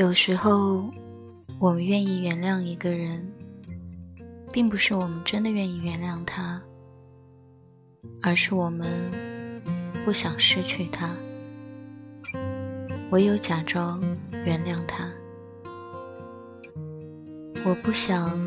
[0.00, 0.82] 有时候，
[1.58, 3.30] 我们愿意原谅一个人，
[4.50, 6.58] 并不是我们真的愿意原谅他，
[8.22, 8.88] 而是我们
[10.02, 11.14] 不想失去他，
[13.10, 14.00] 唯有假装
[14.46, 15.06] 原谅他。
[17.66, 18.40] 我不想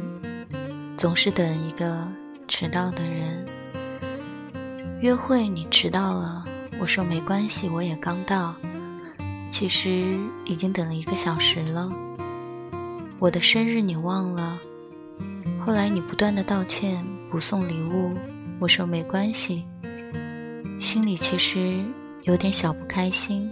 [0.98, 2.12] 总是等一个
[2.48, 3.46] 迟到的人。
[5.02, 6.44] 约会你迟到了，
[6.80, 8.56] 我说没关系，我也刚到。
[9.54, 11.94] 其实已经等了一个小时了。
[13.20, 14.60] 我的生日你忘了，
[15.60, 18.18] 后来你不断的道歉，不送礼物，
[18.60, 19.64] 我说没关系，
[20.80, 21.80] 心里其实
[22.24, 23.48] 有点小不开心。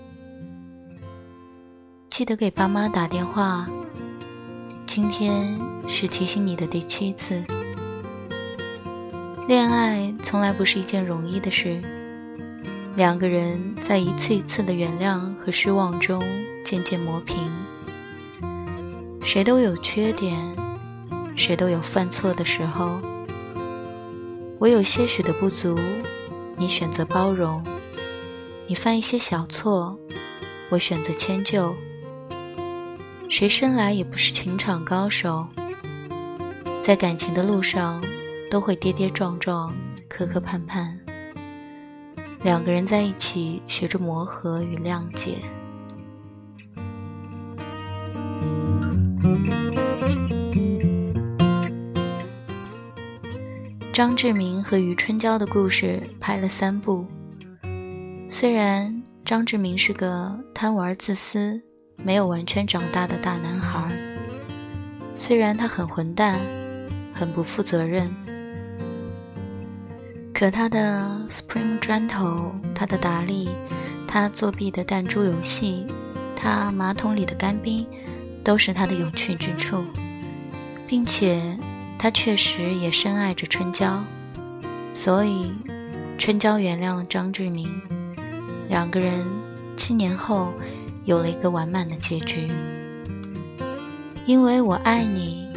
[2.09, 3.69] 记得给爸妈打电话，
[4.87, 5.55] 今天
[5.87, 7.43] 是提醒你的第七次。
[9.47, 11.79] 恋爱从来不是一件容易的事。
[12.95, 16.21] 两个人在一次一次的原谅和失望中
[16.63, 17.37] 渐渐磨平。
[19.23, 20.37] 谁都有缺点，
[21.37, 22.99] 谁都有犯错的时候。
[24.59, 25.79] 我有些许的不足，
[26.57, 27.63] 你选择包容；
[28.67, 29.97] 你犯一些小错，
[30.69, 31.73] 我选择迁就。
[33.29, 35.47] 谁生来也不是情场高手，
[36.81, 38.03] 在感情的路上
[38.51, 39.73] 都会跌跌撞撞、
[40.09, 41.00] 磕磕绊绊。
[42.43, 45.37] 两个人在一起，学着磨合与谅解。
[53.93, 57.05] 张志明和余春娇的故事拍了三部。
[58.27, 61.61] 虽然张志明是个贪玩自私、
[61.97, 63.91] 没有完全长大的大男孩，
[65.13, 66.39] 虽然他很混蛋、
[67.13, 68.09] 很不负责任。
[70.41, 73.47] 可他的 Spring 砖头，他的达利，
[74.07, 75.85] 他作弊的弹珠游戏，
[76.35, 77.85] 他马桶里的干冰，
[78.43, 79.83] 都是他的有趣之处，
[80.87, 81.55] 并且
[81.99, 84.03] 他确实也深爱着春娇，
[84.95, 85.51] 所以
[86.17, 87.69] 春娇原谅了张志明，
[88.67, 89.23] 两个人
[89.77, 90.51] 七年后
[91.03, 92.49] 有了一个完满的结局。
[94.25, 95.47] 因为我爱你，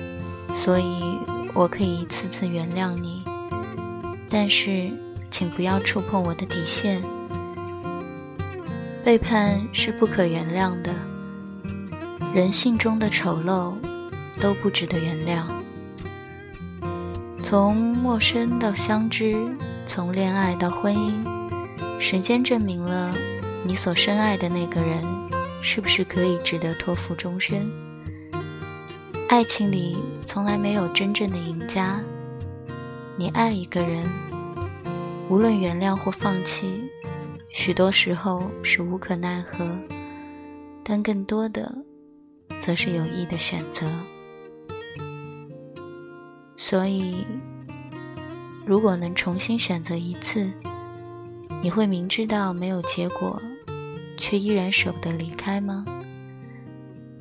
[0.53, 1.01] 所以
[1.55, 3.25] 我可以一次次原谅你。
[4.37, 4.91] 但是，
[5.31, 7.01] 请不要触碰我的底线。
[9.05, 10.93] 背叛是不可原谅的，
[12.35, 13.75] 人性中的丑陋
[14.41, 15.45] 都不值得原谅。
[17.45, 19.37] 从陌生到相知，
[19.87, 21.13] 从恋爱到婚姻，
[22.01, 23.15] 时间证明了
[23.63, 25.01] 你所深爱的那个人
[25.63, 27.71] 是不是可以值得托付终身。
[29.29, 29.97] 爱情里
[30.27, 32.01] 从来没有真正的赢家。
[33.17, 34.05] 你爱一个人，
[35.29, 36.91] 无论原谅或放弃，
[37.49, 39.65] 许多时候是无可奈何，
[40.83, 41.73] 但更多的，
[42.59, 43.87] 则是有意的选择。
[46.57, 47.25] 所以，
[48.67, 50.53] 如果能重新选择一次，
[51.63, 53.41] 你会明知道没有结果，
[54.17, 55.85] 却依然舍不得离开吗？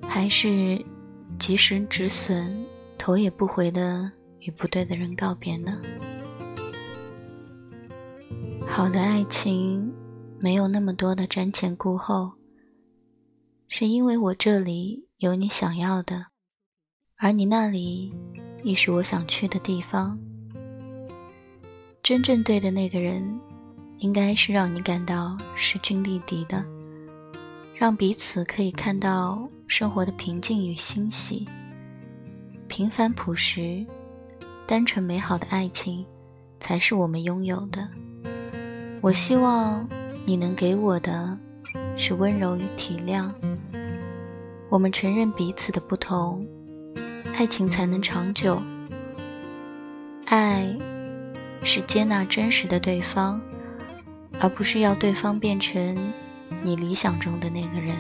[0.07, 0.83] 还是
[1.37, 2.65] 及时止损，
[2.97, 4.11] 头也不回的？
[4.45, 5.81] 与不对的人告别呢？
[8.67, 9.93] 好的爱情
[10.39, 12.31] 没有那么多的瞻前顾后，
[13.67, 16.27] 是因为我这里有你想要的，
[17.17, 18.13] 而你那里
[18.63, 20.19] 亦是我想去的地方。
[22.01, 23.39] 真正对的那个人，
[23.99, 26.65] 应该是让你感到势均力敌的，
[27.75, 31.47] 让彼此可以看到生活的平静与欣喜，
[32.67, 33.85] 平凡朴实。
[34.65, 36.05] 单纯美好的爱情，
[36.59, 37.87] 才是我们拥有的。
[39.01, 39.87] 我希望
[40.25, 41.37] 你能给我的，
[41.97, 43.29] 是温柔与体谅。
[44.69, 46.47] 我们承认彼此的不同，
[47.35, 48.61] 爱情才能长久。
[50.25, 50.65] 爱，
[51.63, 53.41] 是接纳真实的对方，
[54.39, 55.95] 而不是要对方变成
[56.63, 57.95] 你理想中的那个人。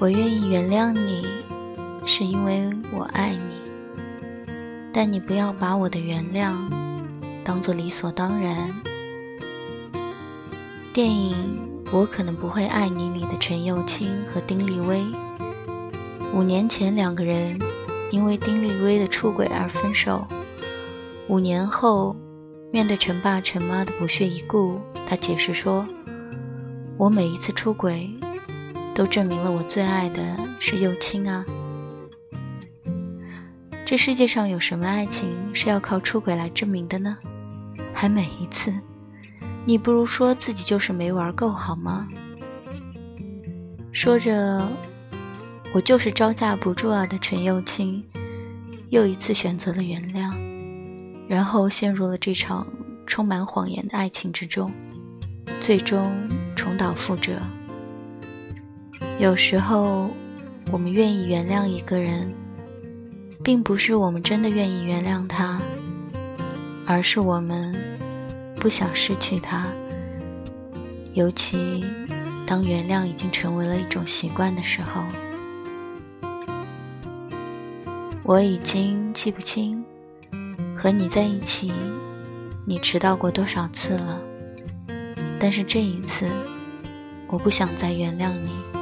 [0.00, 1.26] 我愿意原谅你，
[2.06, 4.52] 是因为我爱你。
[4.92, 6.54] 但你不要把我的原谅
[7.42, 8.72] 当做理所当然。
[10.92, 11.34] 电影
[11.90, 15.04] 《我可能不会爱你》里的陈幼卿和丁立威，
[16.32, 17.58] 五年前两个人
[18.12, 20.24] 因为丁立威的出轨而分手。
[21.28, 22.14] 五年后，
[22.72, 25.84] 面对陈爸陈妈的不屑一顾，他解释说
[26.96, 28.08] ：“我每一次出轨，
[28.98, 30.20] 都证明了我最爱的
[30.58, 31.46] 是幼青啊。
[33.86, 37.16] 这世界上有什么爱情是要靠出轨来证明的呢？
[37.94, 38.74] 还每一次，
[39.64, 42.08] 你不如说自己就是没玩够好吗？
[43.92, 44.66] 说着，
[45.72, 48.04] 我就是招架不住啊的陈幼青，
[48.88, 50.32] 又一次选择了原谅，
[51.28, 52.66] 然后陷入了这场
[53.06, 54.72] 充满谎言的爱情之中，
[55.60, 56.12] 最终
[56.56, 57.38] 重蹈覆辙。
[59.18, 60.10] 有时候，
[60.70, 62.32] 我们愿意原谅一个人。
[63.44, 65.58] 并不是我们真的愿意原谅他，
[66.84, 67.74] 而是我们
[68.56, 69.68] 不想失去他。
[71.14, 71.82] 尤其
[72.46, 75.02] 当原谅已经成为了一种习惯的时候，
[78.22, 79.82] 我已经记不清
[80.76, 81.72] 和你在一起
[82.66, 84.20] 你迟到过多少次了。
[85.38, 86.28] 但是这一次，
[87.28, 88.77] 我不想再原谅你。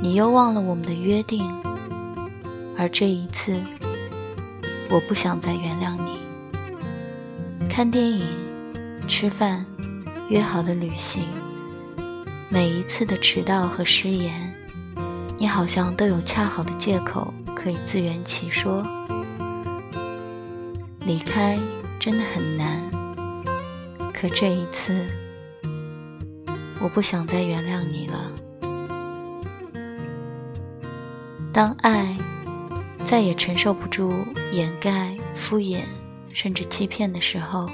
[0.00, 1.44] 你又忘了我们的约定。
[2.78, 3.60] 而这一次，
[4.90, 6.18] 我不想再原谅你。
[7.68, 8.26] 看电影、
[9.08, 9.64] 吃饭、
[10.28, 11.24] 约好的旅行，
[12.48, 14.54] 每一次的迟到和失言，
[15.38, 18.86] 你好像都有恰好的借口可以自圆其说。
[21.00, 21.58] 离开
[21.98, 22.82] 真的很难，
[24.12, 25.06] 可这一次，
[26.80, 28.30] 我不想再原谅你了。
[31.56, 32.14] 当爱。
[33.02, 34.12] 再也承受不住
[34.52, 35.80] 掩盖、敷衍，
[36.34, 37.66] 甚至欺骗的时候，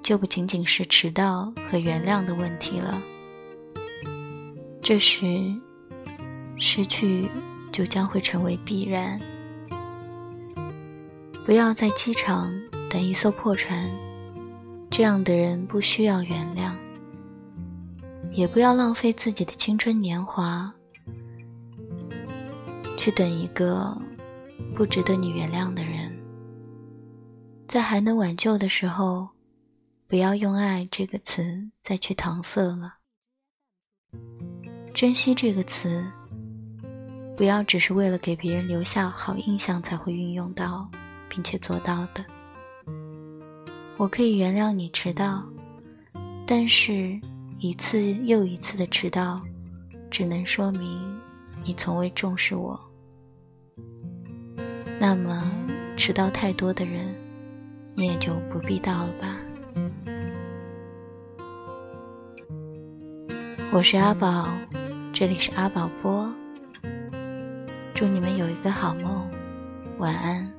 [0.00, 3.02] 就不仅仅是迟到和原谅的问题了。
[4.80, 5.52] 这时，
[6.56, 7.28] 失去
[7.70, 9.20] 就将会成为必然。
[11.44, 12.50] 不要在机场
[12.88, 13.90] 等一艘破船，
[14.88, 16.72] 这样的人不需要原谅。
[18.32, 20.72] 也不要浪费自己的青春年华。
[22.98, 23.96] 去等一个
[24.74, 26.12] 不值得你原谅的人，
[27.68, 29.28] 在还能挽救的时候，
[30.08, 32.96] 不要用“爱”这个词再去搪塞了。
[34.92, 36.04] 珍惜这个词，
[37.36, 40.90] 不要只是为了给别人留下好印象才会运用到，
[41.28, 42.24] 并且做到的。
[43.96, 45.46] 我可以原谅你迟到，
[46.44, 47.16] 但是
[47.60, 49.40] 一次又一次的迟到，
[50.10, 51.00] 只能说明
[51.62, 52.78] 你从未重视我。
[55.00, 55.48] 那么，
[55.96, 57.14] 迟到太多的人，
[57.94, 59.36] 你也就不必到了吧。
[63.70, 64.48] 我是阿宝，
[65.12, 66.28] 这里是阿宝播。
[67.94, 69.30] 祝你们有一个好梦，
[69.98, 70.57] 晚安。